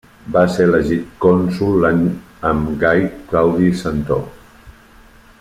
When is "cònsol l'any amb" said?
1.25-2.73